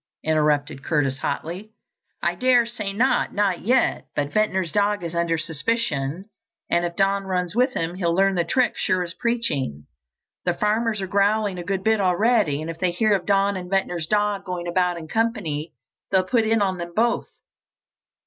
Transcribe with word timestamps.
interrupted 0.23 0.83
Curtis 0.83 1.19
hotly. 1.19 1.73
"I 2.23 2.33
daresay 2.33 2.91
not, 2.91 3.35
not 3.35 3.61
yet. 3.61 4.07
But 4.15 4.33
Ventnor's 4.33 4.71
dog 4.71 5.03
is 5.03 5.13
under 5.13 5.37
suspicion, 5.37 6.25
and 6.71 6.85
if 6.85 6.95
Don 6.95 7.25
runs 7.25 7.55
with 7.55 7.73
him 7.75 7.93
he'll 7.93 8.11
learn 8.15 8.33
the 8.33 8.43
trick 8.43 8.75
sure 8.75 9.03
as 9.03 9.13
preaching. 9.13 9.85
The 10.43 10.55
farmers 10.55 11.01
are 11.01 11.05
growling 11.07 11.59
a 11.59 11.63
good 11.63 11.83
bit 11.83 12.01
already, 12.01 12.61
and 12.63 12.71
if 12.71 12.79
they 12.79 12.89
hear 12.89 13.13
of 13.13 13.27
Don 13.27 13.55
and 13.55 13.69
Ventnor's 13.69 14.07
dog 14.07 14.43
going 14.43 14.67
about 14.67 14.97
in 14.97 15.07
company, 15.07 15.71
they'll 16.09 16.23
put 16.23 16.45
it 16.45 16.61
on 16.63 16.79
them 16.79 16.93
both. 16.95 17.29